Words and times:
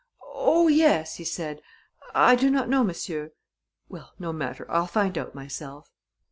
"Oh, 0.33 0.67
yes," 0.67 1.17
he 1.17 1.23
said. 1.23 1.61
"I 2.15 2.33
do 2.33 2.49
not 2.49 2.67
know, 2.67 2.83
monsieur." 2.83 3.33
"Well, 3.87 4.13
no 4.17 4.33
matter. 4.33 4.65
I'll 4.67 4.87
find 4.87 5.15
out 5.15 5.35
myself." 5.35 5.91